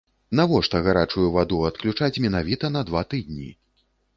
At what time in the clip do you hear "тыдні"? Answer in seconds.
3.13-3.49